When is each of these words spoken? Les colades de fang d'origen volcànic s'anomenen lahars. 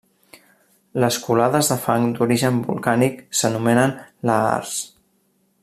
Les 1.03 1.17
colades 1.25 1.69
de 1.73 1.77
fang 1.83 2.07
d'origen 2.15 2.57
volcànic 2.69 3.21
s'anomenen 3.41 3.95
lahars. 4.31 4.77